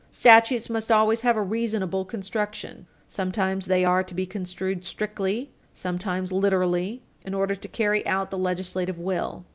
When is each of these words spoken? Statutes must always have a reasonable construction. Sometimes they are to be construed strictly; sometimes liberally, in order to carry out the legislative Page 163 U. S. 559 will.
Statutes 0.11 0.67
must 0.67 0.91
always 0.91 1.21
have 1.21 1.37
a 1.37 1.43
reasonable 1.43 2.05
construction. 2.05 2.87
Sometimes 3.07 3.67
they 3.67 3.85
are 3.85 4.01
to 4.01 4.15
be 4.15 4.25
construed 4.25 4.83
strictly; 4.83 5.51
sometimes 5.75 6.31
liberally, 6.31 7.03
in 7.23 7.35
order 7.35 7.53
to 7.53 7.67
carry 7.67 8.03
out 8.07 8.31
the 8.31 8.37
legislative 8.39 8.95
Page 8.95 9.03
163 9.03 9.15
U. 9.15 9.15
S. 9.15 9.21
559 9.27 9.41
will. 9.43 9.45